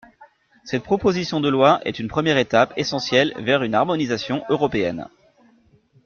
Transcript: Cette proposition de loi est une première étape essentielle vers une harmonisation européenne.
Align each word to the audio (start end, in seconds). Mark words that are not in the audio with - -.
Cette 0.63 0.81
proposition 0.83 1.41
de 1.41 1.47
loi 1.47 1.79
est 1.85 1.99
une 1.99 2.07
première 2.07 2.37
étape 2.39 2.73
essentielle 2.75 3.35
vers 3.37 3.61
une 3.61 3.75
harmonisation 3.75 4.43
européenne. 4.49 5.07